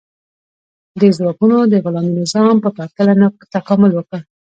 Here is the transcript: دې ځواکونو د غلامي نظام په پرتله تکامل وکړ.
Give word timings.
دې 0.99 1.09
ځواکونو 1.17 1.57
د 1.71 1.73
غلامي 1.83 2.11
نظام 2.21 2.55
په 2.63 2.69
پرتله 2.77 3.27
تکامل 3.53 3.91
وکړ. 3.95 4.19